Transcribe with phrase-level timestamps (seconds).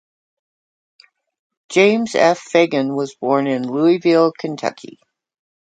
[1.69, 2.39] James F.
[2.39, 4.97] Fagan was born in Louisville, Kentucky.